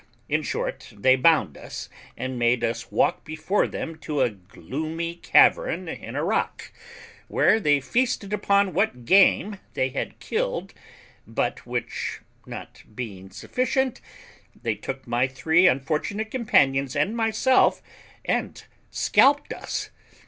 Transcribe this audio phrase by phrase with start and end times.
[0.27, 5.87] In short, they bound us, and made us walk before them to a gloomy cavern
[5.87, 6.71] in a rock,
[7.27, 10.73] where they feasted upon what game they had killed,
[11.27, 14.01] but which not being sufficient,
[14.59, 17.83] they took my three unfortunate companions and myself,
[18.25, 19.91] and scalped us.